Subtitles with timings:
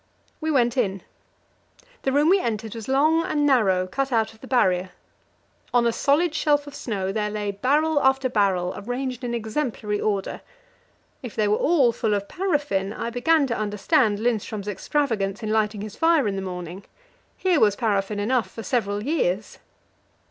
[0.39, 1.03] We went in.
[2.01, 4.89] The room we entered was long and narrow, cut out of the Barrier.
[5.75, 10.41] On a solid shelf of snow there lay barrel after barrel arranged in exemplary order;
[11.21, 15.81] if they were all full of paraffin, I began to understand Lindström's extravagance in lighting
[15.81, 16.83] his fire in the morning:
[17.37, 19.59] here was paraffin enough for several years.